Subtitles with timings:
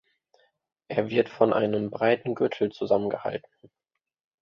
[0.87, 3.69] Er wird von einem breiten Gürtel zusammengehalten.